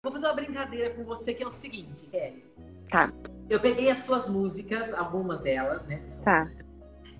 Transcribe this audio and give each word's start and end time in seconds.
Vou 0.00 0.12
fazer 0.12 0.26
uma 0.26 0.34
brincadeira 0.34 0.90
com 0.90 1.02
você 1.02 1.34
que 1.34 1.42
é 1.42 1.46
o 1.46 1.50
seguinte, 1.50 2.06
Kelly. 2.06 2.44
Tá. 2.88 3.12
Eu 3.50 3.58
peguei 3.58 3.90
as 3.90 3.98
suas 3.98 4.28
músicas, 4.28 4.94
algumas 4.94 5.40
delas, 5.40 5.84
né? 5.86 6.00
Tá. 6.22 6.48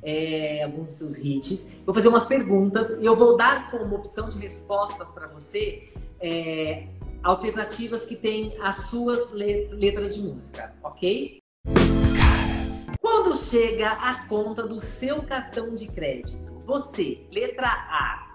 É, 0.00 0.62
alguns 0.62 0.90
dos 0.90 0.96
seus 0.96 1.18
hits. 1.18 1.68
Vou 1.84 1.92
fazer 1.92 2.06
umas 2.06 2.24
perguntas 2.24 2.90
e 2.90 3.04
eu 3.04 3.16
vou 3.16 3.36
dar 3.36 3.68
como 3.72 3.96
opção 3.96 4.28
de 4.28 4.38
respostas 4.38 5.10
para 5.10 5.26
você 5.26 5.92
é, 6.20 6.86
alternativas 7.20 8.06
que 8.06 8.14
têm 8.14 8.56
as 8.60 8.76
suas 8.86 9.32
letras 9.32 10.14
de 10.14 10.22
música, 10.22 10.72
ok? 10.80 11.42
Quando 13.00 13.36
chega 13.36 13.90
a 13.90 14.24
conta 14.28 14.64
do 14.64 14.78
seu 14.78 15.24
cartão 15.24 15.74
de 15.74 15.88
crédito, 15.88 16.38
você, 16.64 17.26
letra 17.32 17.66
A, 17.66 18.32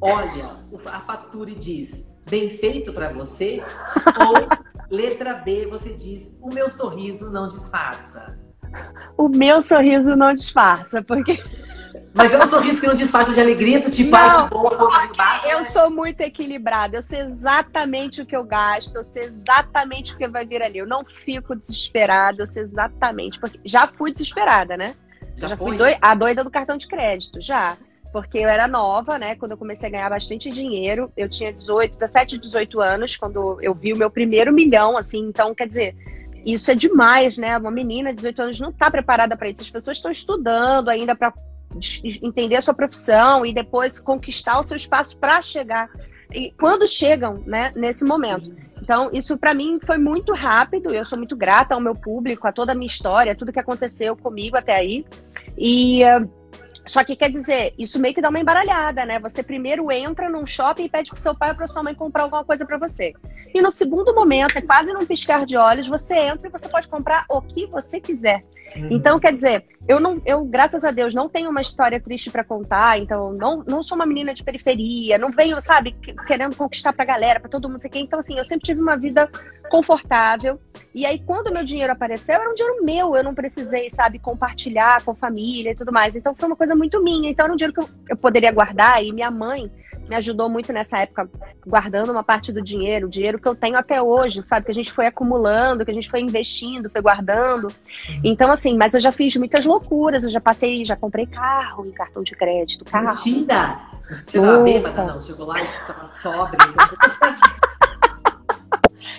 olha 0.00 0.56
a 0.86 1.00
fatura 1.00 1.50
e 1.50 1.54
diz 1.54 2.06
bem 2.28 2.48
feito 2.50 2.92
para 2.92 3.12
você? 3.12 3.62
Ou 4.26 4.46
letra 4.90 5.34
B, 5.34 5.66
você 5.66 5.92
diz 5.92 6.36
o 6.40 6.52
meu 6.52 6.68
sorriso 6.70 7.30
não 7.30 7.46
disfarça? 7.48 8.38
O 9.16 9.28
meu 9.28 9.60
sorriso 9.60 10.14
não 10.14 10.34
disfarça, 10.34 11.02
porque 11.02 11.38
mas 12.14 12.32
é 12.32 12.38
um 12.38 12.46
sorriso 12.46 12.80
que 12.80 12.86
não 12.86 12.94
disfarça 12.94 13.32
de 13.32 13.40
alegria, 13.40 13.80
do 13.80 13.90
tipo, 13.90 14.10
não, 14.10 14.48
bom, 14.48 14.68
Eu 15.48 15.58
né? 15.58 15.62
sou 15.62 15.90
muito 15.90 16.20
equilibrada, 16.20 16.96
eu 16.96 17.02
sei 17.02 17.20
exatamente 17.20 18.20
o 18.20 18.26
que 18.26 18.36
eu 18.36 18.44
gasto, 18.44 18.94
eu 18.96 19.04
sei 19.04 19.24
exatamente 19.24 20.14
o 20.14 20.16
que 20.16 20.26
vai 20.28 20.44
vir 20.44 20.62
ali. 20.62 20.78
Eu 20.78 20.86
não 20.86 21.04
fico 21.04 21.54
desesperada, 21.54 22.42
eu 22.42 22.46
sei 22.46 22.62
exatamente. 22.62 23.38
Porque 23.38 23.60
já 23.64 23.86
fui 23.86 24.10
desesperada, 24.10 24.76
né? 24.76 24.94
Já, 25.36 25.48
já 25.48 25.56
fui 25.56 25.76
doi 25.76 25.96
a 26.00 26.14
doida 26.14 26.42
do 26.42 26.50
cartão 26.50 26.76
de 26.76 26.88
crédito, 26.88 27.40
já. 27.40 27.76
Porque 28.12 28.38
eu 28.38 28.48
era 28.48 28.66
nova, 28.66 29.18
né? 29.18 29.34
Quando 29.34 29.52
eu 29.52 29.58
comecei 29.58 29.88
a 29.88 29.92
ganhar 29.92 30.10
bastante 30.10 30.50
dinheiro, 30.50 31.12
eu 31.16 31.28
tinha 31.28 31.52
18, 31.52 31.94
17, 31.94 32.38
18 32.38 32.80
anos, 32.80 33.16
quando 33.16 33.58
eu 33.60 33.74
vi 33.74 33.92
o 33.92 33.98
meu 33.98 34.10
primeiro 34.10 34.52
milhão, 34.52 34.96
assim. 34.96 35.18
Então, 35.18 35.54
quer 35.54 35.66
dizer, 35.66 35.94
isso 36.44 36.70
é 36.70 36.74
demais, 36.74 37.36
né? 37.36 37.56
Uma 37.58 37.70
menina 37.70 38.10
de 38.10 38.16
18 38.16 38.42
anos 38.42 38.60
não 38.60 38.70
está 38.70 38.90
preparada 38.90 39.36
para 39.36 39.50
isso. 39.50 39.60
As 39.60 39.70
pessoas 39.70 39.98
estão 39.98 40.10
estudando 40.10 40.88
ainda 40.88 41.14
para 41.14 41.32
entender 42.22 42.56
a 42.56 42.62
sua 42.62 42.74
profissão 42.74 43.44
e 43.44 43.52
depois 43.52 43.98
conquistar 43.98 44.58
o 44.58 44.62
seu 44.62 44.76
espaço 44.76 45.16
para 45.18 45.42
chegar. 45.42 45.88
E 46.32 46.52
quando 46.58 46.86
chegam, 46.86 47.42
né, 47.46 47.72
nesse 47.74 48.04
momento. 48.04 48.56
Então, 48.82 49.10
isso 49.12 49.36
para 49.36 49.52
mim 49.52 49.78
foi 49.84 49.98
muito 49.98 50.32
rápido. 50.32 50.94
Eu 50.94 51.04
sou 51.04 51.18
muito 51.18 51.36
grata 51.36 51.74
ao 51.74 51.80
meu 51.80 51.94
público, 51.94 52.46
a 52.46 52.52
toda 52.52 52.72
a 52.72 52.74
minha 52.74 52.86
história, 52.86 53.34
tudo 53.34 53.52
que 53.52 53.60
aconteceu 53.60 54.16
comigo 54.16 54.56
até 54.56 54.74
aí. 54.74 55.04
E 55.56 56.02
uh, 56.04 56.30
só 56.88 57.04
que 57.04 57.14
quer 57.14 57.30
dizer, 57.30 57.74
isso 57.78 57.98
meio 57.98 58.14
que 58.14 58.20
dá 58.20 58.28
uma 58.28 58.40
embaralhada, 58.40 59.04
né? 59.04 59.18
Você 59.20 59.42
primeiro 59.42 59.90
entra 59.92 60.28
num 60.28 60.46
shopping 60.46 60.84
e 60.84 60.88
pede 60.88 61.10
pro 61.10 61.20
seu 61.20 61.34
pai 61.34 61.50
ou 61.50 61.56
pra 61.56 61.66
sua 61.66 61.82
mãe 61.82 61.94
comprar 61.94 62.24
alguma 62.24 62.44
coisa 62.44 62.64
para 62.64 62.78
você. 62.78 63.12
E 63.54 63.60
no 63.60 63.70
segundo 63.70 64.14
momento, 64.14 64.56
é 64.56 64.62
quase 64.62 64.92
num 64.92 65.06
piscar 65.06 65.44
de 65.44 65.56
olhos, 65.56 65.86
você 65.86 66.14
entra 66.14 66.48
e 66.48 66.50
você 66.50 66.68
pode 66.68 66.88
comprar 66.88 67.24
o 67.28 67.40
que 67.40 67.66
você 67.66 68.00
quiser. 68.00 68.44
Uhum. 68.76 68.88
Então, 68.90 69.18
quer 69.18 69.32
dizer, 69.32 69.64
eu 69.86 69.98
não, 69.98 70.20
eu, 70.26 70.44
graças 70.44 70.84
a 70.84 70.90
Deus, 70.90 71.14
não 71.14 71.28
tenho 71.28 71.50
uma 71.50 71.60
história 71.60 72.00
triste 72.00 72.30
para 72.30 72.44
contar, 72.44 72.98
então 72.98 73.32
não, 73.32 73.64
não 73.66 73.82
sou 73.82 73.96
uma 73.96 74.06
menina 74.06 74.34
de 74.34 74.44
periferia, 74.44 75.18
não 75.18 75.30
venho, 75.30 75.58
sabe, 75.60 75.96
querendo 76.26 76.56
conquistar 76.56 76.92
pra 76.92 77.04
galera, 77.04 77.40
pra 77.40 77.48
todo 77.48 77.68
mundo, 77.68 77.80
sei 77.80 77.90
quem. 77.90 78.04
Então, 78.04 78.18
assim, 78.18 78.36
eu 78.36 78.44
sempre 78.44 78.66
tive 78.66 78.80
uma 78.80 78.96
vida 78.96 79.30
confortável. 79.70 80.60
E 80.94 81.06
aí, 81.06 81.18
quando 81.24 81.52
meu 81.52 81.64
dinheiro 81.64 81.92
apareceu, 81.92 82.34
era 82.34 82.50
um 82.50 82.54
dinheiro 82.54 82.84
meu, 82.84 83.16
eu 83.16 83.24
não 83.24 83.34
precisei, 83.34 83.88
sabe, 83.88 84.18
compartilhar 84.18 85.02
com 85.02 85.14
família 85.14 85.72
e 85.72 85.74
tudo 85.74 85.92
mais. 85.92 86.16
Então, 86.16 86.34
foi 86.34 86.48
uma 86.48 86.56
coisa 86.56 86.74
muito 86.74 87.02
minha. 87.02 87.30
Então, 87.30 87.44
era 87.44 87.52
um 87.52 87.56
dinheiro 87.56 87.74
que 87.74 87.80
eu, 87.80 87.88
eu 88.10 88.16
poderia 88.16 88.52
guardar 88.52 89.02
e 89.02 89.12
minha 89.12 89.30
mãe 89.30 89.70
me 90.08 90.16
ajudou 90.16 90.48
muito 90.48 90.72
nessa 90.72 90.98
época, 90.98 91.28
guardando 91.66 92.10
uma 92.10 92.24
parte 92.24 92.50
do 92.50 92.62
dinheiro, 92.62 93.06
o 93.06 93.10
dinheiro 93.10 93.38
que 93.38 93.46
eu 93.46 93.54
tenho 93.54 93.76
até 93.76 94.00
hoje, 94.00 94.42
sabe? 94.42 94.64
Que 94.64 94.70
a 94.70 94.74
gente 94.74 94.90
foi 94.90 95.06
acumulando, 95.06 95.84
que 95.84 95.90
a 95.90 95.94
gente 95.94 96.08
foi 96.08 96.20
investindo, 96.20 96.88
foi 96.88 97.02
guardando. 97.02 97.68
Então, 98.24 98.50
assim, 98.50 98.76
mas 98.76 98.94
eu 98.94 99.00
já 99.00 99.12
fiz 99.12 99.36
muitas 99.36 99.66
loucuras, 99.66 100.24
eu 100.24 100.30
já 100.30 100.40
passei, 100.40 100.84
já 100.84 100.96
comprei 100.96 101.26
carro 101.26 101.84
em 101.86 101.92
cartão 101.92 102.22
de 102.22 102.32
crédito. 102.32 102.84
Carro. 102.86 103.06
Mentira! 103.06 103.78
Você 104.08 104.40
tava 104.40 104.62
bêbada, 104.62 105.04
não? 105.04 105.20
Chegou 105.20 105.46
lá 105.46 105.54
e 105.58 105.66
tava 105.86 106.10
sóbria. 106.22 106.58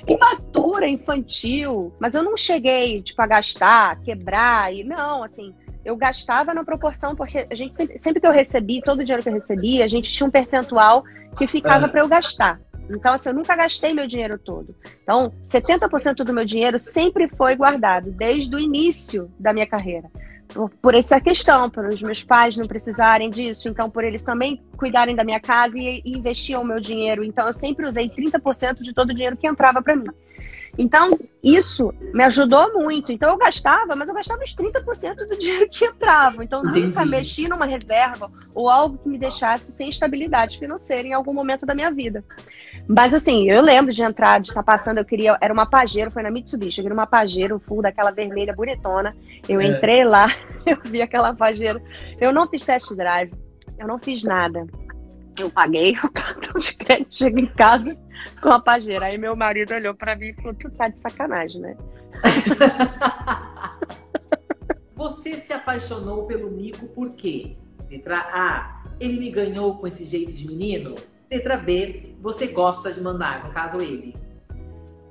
Imatura, 0.08 0.88
infantil. 0.88 1.94
Mas 2.00 2.16
eu 2.16 2.24
não 2.24 2.36
cheguei, 2.36 3.02
tipo, 3.04 3.22
a 3.22 3.28
gastar, 3.28 4.00
quebrar 4.02 4.74
e 4.74 4.84
não, 4.84 5.22
assim 5.22 5.54
eu 5.90 5.96
gastava 5.98 6.54
na 6.54 6.64
proporção, 6.64 7.16
porque 7.16 7.48
a 7.50 7.56
gente 7.56 7.76
sempre, 7.76 7.98
sempre 7.98 8.22
que 8.22 8.28
eu 8.28 8.32
recebi, 8.32 8.80
todo 8.82 9.00
o 9.00 9.04
dinheiro 9.04 9.24
que 9.24 9.30
eu 9.30 9.34
recebi, 9.34 9.82
a 9.82 9.88
gente 9.88 10.12
tinha 10.12 10.28
um 10.28 10.32
percentual 10.32 11.04
que 11.36 11.48
ficava 11.48 11.86
é. 11.86 11.90
para 11.90 12.02
eu 12.02 12.08
gastar. 12.08 12.60
Então, 12.90 13.14
assim, 13.14 13.30
eu 13.30 13.36
nunca 13.36 13.56
gastei 13.56 13.94
meu 13.94 14.08
dinheiro 14.08 14.38
todo. 14.38 14.76
Então, 15.04 15.34
70% 15.44 16.24
do 16.24 16.34
meu 16.34 16.46
dinheiro 16.46 16.78
sempre 16.78 17.28
foi 17.28 17.56
guardado, 17.56 18.12
desde 18.12 18.56
o 18.56 18.60
início 18.60 19.32
da 19.40 19.52
minha 19.52 19.66
carreira. 19.66 20.10
Por, 20.48 20.70
por 20.82 20.96
essa 20.96 21.20
questão, 21.20 21.70
por 21.70 21.86
os 21.86 22.02
meus 22.02 22.24
pais 22.24 22.58
não 22.58 22.66
precisarem 22.66 23.30
disso, 23.30 23.70
então 23.70 23.88
por 23.88 24.04
eles 24.04 24.24
também 24.24 24.64
cuidarem 24.76 25.16
da 25.16 25.24
minha 25.24 25.40
casa 25.40 25.78
e, 25.78 26.02
e 26.04 26.18
investiam 26.18 26.64
o 26.64 26.66
meu 26.66 26.80
dinheiro. 26.80 27.24
Então, 27.24 27.48
eu 27.48 27.54
sempre 27.54 27.86
usei 27.86 28.08
30% 28.08 28.82
de 28.82 28.94
todo 28.94 29.10
o 29.10 29.14
dinheiro 29.14 29.38
que 29.38 29.48
entrava 29.48 29.82
para 29.82 29.96
mim. 29.96 30.06
Então, 30.80 31.10
isso 31.44 31.94
me 32.14 32.24
ajudou 32.24 32.72
muito. 32.74 33.12
Então, 33.12 33.32
eu 33.32 33.38
gastava, 33.38 33.98
mas 33.98 34.08
eu 34.08 34.16
gastava 34.16 34.42
os 34.42 34.56
30% 34.56 35.28
do 35.28 35.38
dinheiro 35.38 35.68
que 35.70 35.84
entrava. 35.84 36.42
Então, 36.42 36.62
Entendi. 36.62 36.88
nunca 36.88 37.06
mexi 37.06 37.50
numa 37.50 37.66
reserva 37.66 38.32
ou 38.56 38.70
algo 38.70 38.98
que 38.98 39.10
me 39.10 39.18
deixasse 39.18 39.74
sem 39.74 39.90
estabilidade 39.90 40.58
financeira 40.58 41.06
em 41.06 41.12
algum 41.12 41.34
momento 41.34 41.66
da 41.66 41.76
minha 41.76 41.92
vida. 41.92 42.24
Mas, 42.88 43.14
assim, 43.14 43.52
eu 43.52 43.62
lembro 43.62 43.92
de 43.94 44.02
entrar, 44.02 44.40
de 44.40 44.48
estar 44.48 44.64
passando, 44.64 45.00
eu 45.00 45.06
queria, 45.06 45.38
era 45.42 45.54
uma 45.54 45.66
Pajero, 45.66 46.12
foi 46.12 46.24
na 46.24 46.32
Mitsubishi, 46.32 46.80
eu 46.80 46.84
queria 46.84 46.98
uma 46.98 47.06
Pajero 47.06 47.60
full 47.60 47.82
daquela 47.82 48.12
vermelha 48.12 48.54
bonitona. 48.54 49.14
Eu 49.50 49.60
é. 49.60 49.68
entrei 49.68 50.06
lá, 50.06 50.28
eu 50.66 50.78
vi 50.86 51.02
aquela 51.02 51.36
Pajero. 51.36 51.82
Eu 52.22 52.32
não 52.32 52.48
fiz 52.48 52.64
test 52.64 52.96
drive, 52.96 53.34
eu 53.78 53.86
não 53.86 54.00
fiz 54.00 54.24
nada. 54.24 54.66
Eu 55.38 55.50
paguei 55.50 55.92
o 56.02 56.10
cartão 56.10 56.54
de 56.58 56.74
crédito, 56.74 57.14
cheguei 57.14 57.44
em 57.44 57.48
casa 57.48 57.98
com 58.42 58.50
a 58.50 58.60
pajeira. 58.60 59.08
Aí 59.08 59.18
meu 59.18 59.36
marido 59.36 59.74
olhou 59.74 59.94
para 59.94 60.16
mim 60.16 60.28
e 60.28 60.34
falou: 60.34 60.54
Tu 60.54 60.70
tá 60.72 60.88
de 60.88 61.00
sacanagem, 61.00 61.62
né? 61.62 61.76
Você 64.96 65.36
se 65.36 65.54
apaixonou 65.54 66.26
pelo 66.26 66.52
Mico 66.52 66.88
por 66.88 67.12
quê? 67.12 67.56
Letra 67.90 68.18
A, 68.18 68.84
ele 69.00 69.18
me 69.18 69.32
ganhou 69.32 69.78
com 69.78 69.88
esse 69.88 70.04
jeito 70.04 70.34
de 70.34 70.46
menino? 70.46 70.96
Letra 71.32 71.56
B, 71.58 72.16
você 72.20 72.48
gosta 72.48 72.92
de 72.92 73.02
mandar, 73.02 73.46
no 73.46 73.54
caso 73.54 73.80
ele. 73.80 74.14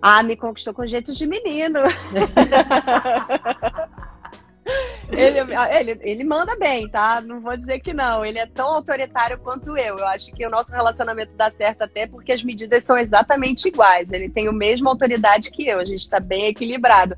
Ah, 0.03 0.23
me 0.23 0.37
conquistou 0.37 0.75
com 0.75 0.87
jeito 0.87 1.15
de 1.15 1.27
menino. 1.27 1.81
ele, 5.19 5.91
ele, 5.91 6.01
ele 6.03 6.25
manda 6.25 6.57
bem, 6.57 6.89
tá? 6.89 7.21
Não 7.21 7.41
vou 7.41 7.57
dizer 7.57 7.81
que 7.81 7.93
não. 7.93 8.25
Ele 8.25 8.39
é 8.39 8.47
tão 8.47 8.69
autoritário 8.69 9.39
quanto 9.39 9.77
eu. 9.77 9.99
Eu 9.99 10.07
acho 10.07 10.33
que 10.33 10.47
o 10.47 10.51
nosso 10.51 10.73
relacionamento 10.73 11.33
dá 11.35 11.51
certo 11.51 11.83
até 11.83 12.07
porque 12.07 12.33
as 12.33 12.43
medidas 12.43 12.85
são 12.85 12.97
exatamente 12.97 13.69
iguais. 13.69 14.13
Ele 14.13 14.29
tem 14.29 14.49
a 14.49 14.53
mesma 14.53 14.91
autoridade 14.91 15.51
que 15.51 15.67
eu. 15.67 15.79
A 15.79 15.85
gente 15.85 16.09
tá 16.09 16.21
bem 16.21 16.47
equilibrado. 16.47 17.17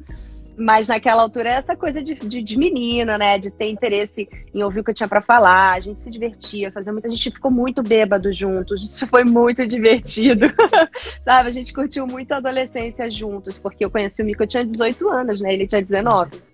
Mas 0.56 0.88
naquela 0.88 1.22
altura 1.22 1.48
é 1.48 1.52
essa 1.54 1.74
coisa 1.74 2.02
de, 2.02 2.14
de, 2.14 2.42
de 2.42 2.56
né? 3.04 3.38
De 3.38 3.50
ter 3.50 3.70
interesse 3.70 4.28
em 4.54 4.62
ouvir 4.62 4.80
o 4.80 4.84
que 4.84 4.90
eu 4.90 4.94
tinha 4.94 5.08
para 5.08 5.22
falar. 5.22 5.72
A 5.72 5.80
gente 5.80 6.00
se 6.00 6.10
divertia, 6.10 6.70
fazia 6.70 6.92
muita. 6.92 7.08
A 7.08 7.10
gente 7.10 7.30
ficou 7.30 7.50
muito 7.50 7.82
bêbado 7.82 8.30
juntos. 8.32 8.82
Isso 8.82 9.06
foi 9.06 9.24
muito 9.24 9.66
divertido. 9.66 10.46
Sabe? 11.22 11.48
A 11.48 11.52
gente 11.52 11.72
curtiu 11.72 12.06
muito 12.06 12.32
a 12.32 12.36
adolescência 12.36 13.10
juntos, 13.10 13.58
porque 13.58 13.84
eu 13.84 13.90
conheci 13.90 14.20
o 14.20 14.24
Mico, 14.24 14.42
eu 14.42 14.46
tinha 14.46 14.64
18 14.64 15.08
anos, 15.08 15.40
né? 15.40 15.52
Ele 15.54 15.66
tinha 15.66 15.82
19. 15.82 16.49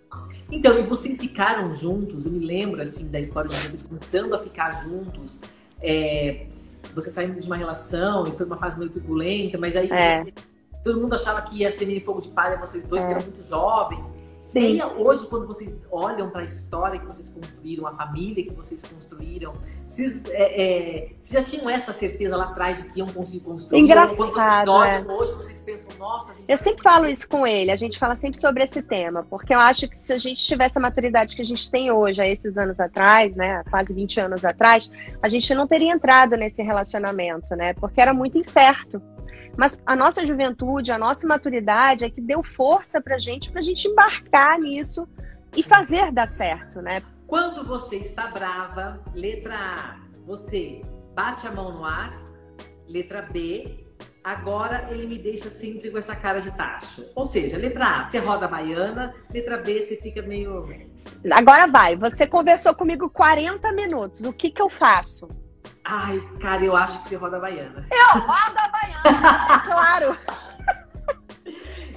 Então, 0.50 0.78
e 0.78 0.82
vocês 0.82 1.18
ficaram 1.18 1.74
juntos? 1.74 2.26
Eu 2.26 2.32
me 2.32 2.44
lembro, 2.44 2.80
assim, 2.80 3.08
da 3.08 3.18
história 3.18 3.48
de 3.48 3.56
vocês 3.56 3.82
começando 3.82 4.34
a 4.34 4.38
ficar 4.38 4.72
juntos. 4.84 5.40
É, 5.82 6.46
você 6.94 7.10
saindo 7.10 7.38
de 7.40 7.46
uma 7.46 7.56
relação 7.56 8.24
e 8.24 8.30
foi 8.30 8.46
uma 8.46 8.56
fase 8.56 8.78
meio 8.78 8.90
turbulenta, 8.90 9.58
mas 9.58 9.74
aí 9.74 9.90
é. 9.90 10.24
você, 10.24 10.32
todo 10.84 11.00
mundo 11.00 11.14
achava 11.14 11.42
que 11.42 11.58
ia 11.58 11.72
ser 11.72 11.86
meio 11.86 12.00
fogo 12.00 12.20
de 12.20 12.28
palha 12.28 12.56
vocês 12.58 12.84
dois, 12.84 13.02
é. 13.02 13.06
que 13.06 13.12
eram 13.12 13.22
muito 13.22 13.42
jovens. 13.42 14.12
Sim. 14.60 14.82
hoje, 14.96 15.26
quando 15.26 15.46
vocês 15.46 15.86
olham 15.90 16.30
para 16.30 16.40
a 16.40 16.44
história 16.44 16.98
que 16.98 17.06
vocês 17.06 17.28
construíram, 17.28 17.86
a 17.86 17.92
família 17.94 18.44
que 18.44 18.54
vocês 18.54 18.82
construíram, 18.82 19.52
vocês, 19.86 20.22
é, 20.30 20.62
é, 20.62 21.08
vocês, 21.20 21.30
já 21.30 21.42
tinham 21.42 21.68
essa 21.68 21.92
certeza 21.92 22.36
lá 22.36 22.44
atrás 22.44 22.82
de 22.82 22.88
que 22.90 22.98
iam 22.98 23.06
conseguir 23.06 23.40
construir? 23.40 23.80
Engraçado, 23.80 24.16
quando 24.16 24.32
vocês 24.32 24.68
olham, 24.68 25.10
é. 25.10 25.14
hoje 25.14 25.34
vocês 25.34 25.60
pensam, 25.60 25.90
nossa, 25.98 26.34
gente... 26.34 26.50
Eu 26.50 26.56
sempre 26.56 26.82
falo 26.82 27.06
isso 27.06 27.28
com 27.28 27.46
ele, 27.46 27.70
a 27.70 27.76
gente 27.76 27.98
fala 27.98 28.14
sempre 28.14 28.40
sobre 28.40 28.62
esse 28.62 28.80
tema, 28.80 29.24
porque 29.28 29.54
eu 29.54 29.58
acho 29.58 29.88
que 29.88 29.98
se 29.98 30.12
a 30.12 30.18
gente 30.18 30.42
tivesse 30.42 30.78
a 30.78 30.80
maturidade 30.80 31.36
que 31.36 31.42
a 31.42 31.44
gente 31.44 31.70
tem 31.70 31.90
hoje, 31.90 32.22
há 32.22 32.26
esses 32.26 32.56
anos 32.56 32.80
atrás, 32.80 33.36
né, 33.36 33.62
quase 33.70 33.94
20 33.94 34.20
anos 34.20 34.44
atrás, 34.44 34.90
a 35.22 35.28
gente 35.28 35.54
não 35.54 35.66
teria 35.66 35.92
entrado 35.92 36.36
nesse 36.36 36.62
relacionamento, 36.62 37.54
né, 37.54 37.74
porque 37.74 38.00
era 38.00 38.14
muito 38.14 38.38
incerto. 38.38 39.02
Mas 39.56 39.80
a 39.86 39.96
nossa 39.96 40.24
juventude, 40.24 40.92
a 40.92 40.98
nossa 40.98 41.26
maturidade 41.26 42.04
é 42.04 42.10
que 42.10 42.20
deu 42.20 42.42
força 42.42 43.00
pra 43.00 43.18
gente, 43.18 43.50
pra 43.50 43.62
gente 43.62 43.88
embarcar 43.88 44.58
nisso 44.58 45.08
e 45.56 45.62
fazer 45.62 46.12
dar 46.12 46.26
certo, 46.26 46.82
né? 46.82 47.02
Quando 47.26 47.64
você 47.64 47.96
está 47.96 48.28
brava, 48.28 49.00
letra 49.14 49.54
A, 49.56 49.96
você 50.26 50.82
bate 51.14 51.46
a 51.46 51.52
mão 51.52 51.72
no 51.72 51.84
ar. 51.84 52.12
Letra 52.88 53.20
B, 53.20 53.84
Agora 54.26 54.88
ele 54.90 55.06
me 55.06 55.16
deixa 55.16 55.48
sempre 55.52 55.88
com 55.88 55.98
essa 55.98 56.16
cara 56.16 56.40
de 56.40 56.50
tacho. 56.50 57.06
Ou 57.14 57.24
seja, 57.24 57.56
letra 57.56 58.00
A, 58.00 58.10
você 58.10 58.18
roda 58.18 58.46
a 58.46 58.48
baiana, 58.48 59.14
letra 59.32 59.56
B, 59.56 59.80
você 59.80 59.94
fica 59.98 60.20
meio. 60.20 60.68
Agora 61.30 61.68
vai, 61.68 61.94
você 61.94 62.26
conversou 62.26 62.74
comigo 62.74 63.08
40 63.08 63.70
minutos. 63.70 64.22
O 64.22 64.32
que 64.32 64.50
que 64.50 64.60
eu 64.60 64.68
faço? 64.68 65.28
Ai, 65.84 66.20
cara, 66.40 66.64
eu 66.64 66.74
acho 66.74 67.00
que 67.02 67.08
você 67.08 67.14
roda 67.14 67.36
a 67.36 67.40
baiana. 67.40 67.86
Eu 67.88 68.20
rodo 68.20 68.58
a 68.58 68.68
baiana, 68.68 68.75
claro. 69.64 70.16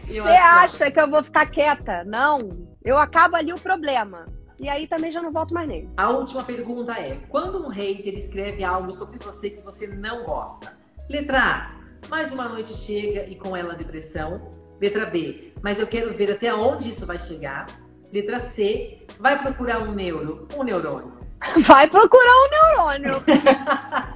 Você 0.06 0.20
acha 0.20 0.90
que 0.90 1.00
eu 1.00 1.10
vou 1.10 1.24
ficar 1.24 1.46
quieta? 1.46 2.04
Não. 2.04 2.38
Eu 2.84 2.98
acabo 2.98 3.36
ali 3.36 3.54
o 3.54 3.60
problema. 3.60 4.26
E 4.60 4.68
aí 4.68 4.88
também 4.88 5.12
já 5.12 5.22
não 5.22 5.32
volto 5.32 5.54
mais 5.54 5.68
nele. 5.68 5.90
A 5.96 6.10
última 6.10 6.44
pergunta 6.44 6.94
é: 6.94 7.18
quando 7.30 7.64
um 7.64 7.70
hater 7.70 8.14
escreve 8.16 8.64
algo 8.64 8.92
sobre 8.92 9.18
você 9.20 9.50
que 9.50 9.62
você 9.62 9.88
não 9.88 10.24
gosta? 10.24 10.78
Letra 11.10 11.40
A, 11.40 11.72
mais 12.10 12.32
uma 12.32 12.50
noite 12.50 12.74
chega 12.74 13.26
e 13.26 13.36
com 13.36 13.56
ela 13.56 13.76
depressão. 13.76 14.52
Letra 14.82 15.06
B, 15.06 15.54
mas 15.62 15.80
eu 15.80 15.88
quero 15.88 16.14
ver 16.14 16.32
até 16.32 16.54
onde 16.54 16.90
isso 16.90 17.06
vai 17.06 17.20
chegar. 17.20 17.68
Letra 18.12 18.40
C, 18.40 19.06
vai 19.20 19.42
procurar 19.42 19.80
um 19.80 19.94
neuro, 19.94 20.48
um 20.58 20.64
neurônio. 20.64 21.20
Vai 21.60 21.88
procurar 21.88 22.34
um 22.34 22.50
neurônio. 22.50 23.24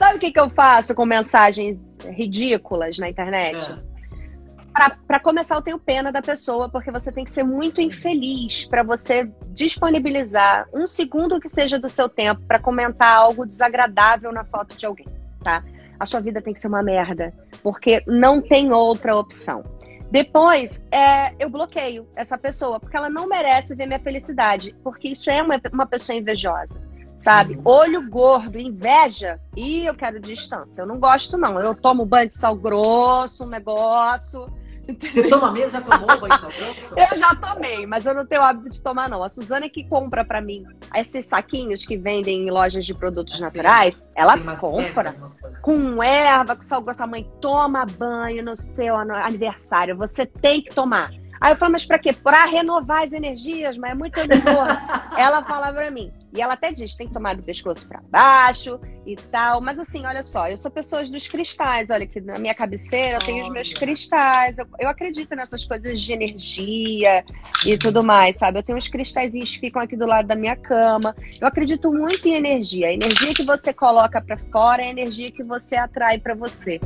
Sabe 0.00 0.16
o 0.16 0.18
que, 0.18 0.32
que 0.32 0.40
eu 0.40 0.48
faço 0.48 0.94
com 0.94 1.04
mensagens 1.04 1.78
ridículas 2.08 2.96
na 2.96 3.10
internet? 3.10 3.70
É 3.70 4.90
para 5.06 5.20
começar, 5.20 5.56
eu 5.56 5.60
tenho 5.60 5.78
pena 5.78 6.10
da 6.10 6.22
pessoa, 6.22 6.70
porque 6.70 6.90
você 6.90 7.12
tem 7.12 7.22
que 7.22 7.30
ser 7.30 7.42
muito 7.42 7.82
infeliz 7.82 8.64
para 8.64 8.82
você 8.82 9.30
disponibilizar 9.48 10.66
um 10.72 10.86
segundo 10.86 11.38
que 11.38 11.50
seja 11.50 11.78
do 11.78 11.86
seu 11.86 12.08
tempo 12.08 12.40
para 12.48 12.58
comentar 12.58 13.14
algo 13.14 13.44
desagradável 13.44 14.32
na 14.32 14.42
foto 14.42 14.74
de 14.74 14.86
alguém, 14.86 15.06
tá? 15.44 15.62
A 15.98 16.06
sua 16.06 16.20
vida 16.20 16.40
tem 16.40 16.54
que 16.54 16.60
ser 16.60 16.68
uma 16.68 16.82
merda, 16.82 17.34
porque 17.62 18.02
não 18.06 18.40
tem 18.40 18.72
outra 18.72 19.14
opção. 19.14 19.62
Depois, 20.10 20.82
é, 20.90 21.34
eu 21.38 21.50
bloqueio 21.50 22.08
essa 22.16 22.38
pessoa, 22.38 22.80
porque 22.80 22.96
ela 22.96 23.10
não 23.10 23.28
merece 23.28 23.74
ver 23.74 23.84
minha 23.84 24.00
felicidade, 24.00 24.74
porque 24.82 25.08
isso 25.08 25.28
é 25.28 25.42
uma, 25.42 25.60
uma 25.70 25.84
pessoa 25.84 26.16
invejosa 26.16 26.88
sabe? 27.20 27.60
Olho 27.64 28.08
gordo, 28.08 28.58
inveja, 28.58 29.38
e 29.54 29.86
eu 29.86 29.94
quero 29.94 30.18
distância. 30.18 30.82
Eu 30.82 30.86
não 30.86 30.98
gosto, 30.98 31.36
não. 31.36 31.60
Eu 31.60 31.74
tomo 31.74 32.04
banho 32.04 32.28
de 32.28 32.34
sal 32.34 32.56
grosso, 32.56 33.44
um 33.44 33.48
negócio. 33.48 34.50
Você 34.98 35.28
toma 35.28 35.52
mesmo? 35.52 35.70
Já 35.70 35.82
tomou 35.82 36.06
banho 36.18 36.34
de 36.34 36.40
sal 36.40 36.50
grosso? 36.50 36.94
eu 36.96 37.18
já 37.18 37.34
tomei, 37.34 37.86
mas 37.86 38.06
eu 38.06 38.14
não 38.14 38.26
tenho 38.26 38.42
hábito 38.42 38.70
de 38.70 38.82
tomar, 38.82 39.08
não. 39.08 39.22
A 39.22 39.28
Suzana 39.28 39.66
é 39.66 39.68
que 39.68 39.84
compra 39.84 40.24
para 40.24 40.40
mim 40.40 40.64
esses 40.96 41.26
saquinhos 41.26 41.84
que 41.84 41.96
vendem 41.96 42.48
em 42.48 42.50
lojas 42.50 42.86
de 42.86 42.94
produtos 42.94 43.34
assim, 43.34 43.42
naturais. 43.42 44.02
Ela 44.16 44.38
compra 44.56 45.10
ervas, 45.10 45.36
com 45.60 46.02
erva, 46.02 46.56
com 46.56 46.62
sal 46.62 46.80
grosso. 46.80 47.02
A 47.02 47.06
mãe 47.06 47.30
toma 47.40 47.84
banho 47.84 48.42
no 48.42 48.56
seu 48.56 48.96
aniversário. 48.96 49.94
Você 49.96 50.24
tem 50.24 50.62
que 50.62 50.74
tomar. 50.74 51.12
Aí 51.40 51.52
eu 51.52 51.56
falo, 51.56 51.72
mas 51.72 51.86
pra 51.86 51.98
quê? 51.98 52.12
Pra 52.12 52.44
renovar 52.44 53.02
as 53.02 53.14
energias, 53.14 53.78
mas 53.78 53.92
é 53.92 53.94
muito 53.94 54.20
animador. 54.20 54.66
ela 55.16 55.42
fala 55.42 55.72
pra 55.72 55.90
mim. 55.90 56.12
E 56.36 56.40
ela 56.40 56.52
até 56.52 56.70
diz, 56.70 56.94
tem 56.94 57.08
que 57.08 57.14
tomar 57.14 57.34
do 57.34 57.42
pescoço 57.42 57.88
para 57.88 58.02
baixo 58.10 58.78
e 59.06 59.16
tal. 59.16 59.60
Mas 59.60 59.78
assim, 59.78 60.04
olha 60.04 60.22
só, 60.22 60.48
eu 60.48 60.58
sou 60.58 60.70
pessoa 60.70 61.02
dos 61.02 61.26
cristais. 61.26 61.88
Olha, 61.90 62.06
que 62.06 62.20
na 62.20 62.38
minha 62.38 62.54
cabeceira 62.54 63.16
eu 63.16 63.20
tenho 63.20 63.42
os 63.42 63.48
meus 63.48 63.72
cristais. 63.72 64.58
Eu, 64.58 64.66
eu, 64.78 64.88
acredito 64.88 65.34
nessas 65.34 65.64
coisas 65.64 65.98
de 65.98 66.12
energia 66.12 67.24
e 67.66 67.76
tudo 67.78 68.04
mais, 68.04 68.36
sabe? 68.36 68.58
Eu 68.58 68.62
tenho 68.62 68.76
uns 68.76 68.88
cristalzinhos 68.88 69.50
que 69.54 69.60
ficam 69.60 69.80
aqui 69.80 69.96
do 69.96 70.06
lado 70.06 70.26
da 70.26 70.36
minha 70.36 70.54
cama. 70.54 71.16
Eu 71.40 71.48
acredito 71.48 71.90
muito 71.90 72.28
em 72.28 72.34
energia. 72.34 72.88
A 72.88 72.92
energia 72.92 73.32
que 73.32 73.44
você 73.44 73.72
coloca 73.72 74.20
para 74.20 74.36
fora 74.36 74.82
é 74.82 74.86
a 74.86 74.90
energia 74.90 75.30
que 75.30 75.42
você 75.42 75.76
atrai 75.76 76.18
para 76.18 76.34
você. 76.34 76.78